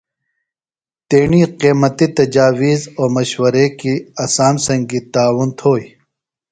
تیݨی 1.09 1.41
قیمتی 1.59 2.07
تجاویز 2.17 2.81
او 2.97 3.03
مشورے 3.15 3.65
کیۡ 3.79 3.99
اسام 4.23 4.55
سنگی 4.65 4.99
تعاون 5.13 5.49
تھوئی۔ 5.57 5.85